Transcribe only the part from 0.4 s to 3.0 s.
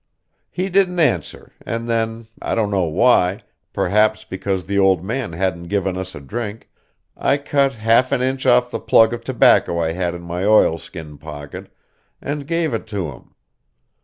He didn't answer, and then, I don't know